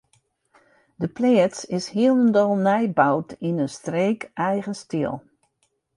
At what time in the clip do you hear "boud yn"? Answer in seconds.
2.99-3.61